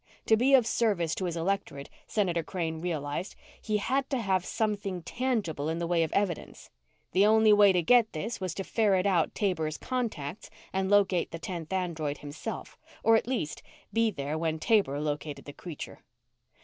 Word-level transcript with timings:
To 0.25 0.35
be 0.35 0.55
of 0.55 0.65
service 0.65 1.13
to 1.13 1.25
his 1.25 1.37
electorate, 1.37 1.87
Senator 2.07 2.41
Crane 2.41 2.81
realized, 2.81 3.35
he 3.61 3.77
had 3.77 4.09
to 4.09 4.17
have 4.17 4.43
something 4.43 5.03
tangible 5.03 5.69
in 5.69 5.77
the 5.77 5.85
way 5.85 6.01
of 6.01 6.11
evidence. 6.13 6.71
The 7.11 7.27
only 7.27 7.53
way 7.53 7.71
to 7.71 7.83
get 7.83 8.11
this 8.13 8.41
was 8.41 8.55
to 8.55 8.63
ferret 8.63 9.05
out 9.05 9.35
Taber's 9.35 9.77
contacts 9.77 10.49
and 10.73 10.89
locate 10.89 11.29
the 11.29 11.37
tenth 11.37 11.71
android 11.71 12.17
himself, 12.17 12.79
or 13.03 13.15
at 13.15 13.27
least 13.27 13.61
be 13.93 14.09
there 14.09 14.39
when 14.39 14.57
Taber 14.57 14.99
located 14.99 15.45
the 15.45 15.53
creature. 15.53 15.99